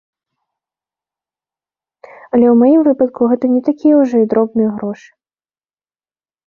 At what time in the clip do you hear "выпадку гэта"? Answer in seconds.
2.89-3.45